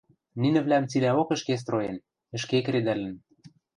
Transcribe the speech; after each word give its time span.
Нинӹвлӓм 0.41 0.83
цилӓок 0.89 1.29
ӹшке 1.35 1.55
строен, 1.61 1.97
ӹшке 2.35 2.57
кредӓлӹн. 2.65 3.13